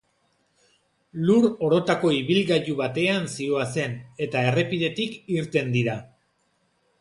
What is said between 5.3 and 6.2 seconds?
irten dira.